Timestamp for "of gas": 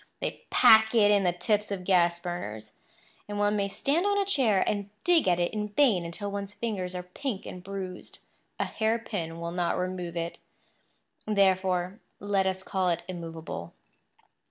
1.69-2.19